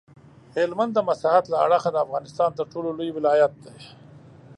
هلمند 0.57 0.91
د 0.93 0.99
مساحت 1.09 1.45
له 1.49 1.57
اړخه 1.65 1.89
د 1.93 1.97
افغانستان 2.05 2.49
تر 2.57 2.65
ټولو 2.73 2.89
لوی 2.97 3.09
ولایت 3.17 3.53
دی. 3.63 3.77